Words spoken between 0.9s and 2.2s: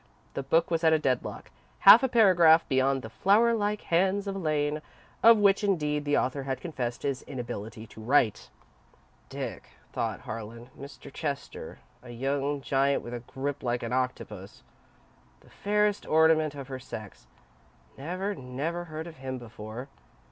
a deadlock, half a